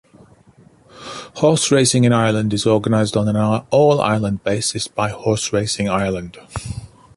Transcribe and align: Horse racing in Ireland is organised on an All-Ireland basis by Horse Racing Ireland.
Horse 1.43 1.71
racing 1.71 2.05
in 2.05 2.11
Ireland 2.11 2.53
is 2.53 2.65
organised 2.65 3.15
on 3.15 3.27
an 3.27 3.35
All-Ireland 3.69 4.43
basis 4.43 4.87
by 4.87 5.09
Horse 5.09 5.53
Racing 5.53 5.89
Ireland. 5.89 6.39